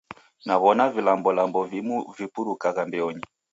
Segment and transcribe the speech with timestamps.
[0.45, 3.23] Naw'ona vilambolambo vimu vipurukagha mbeonyi.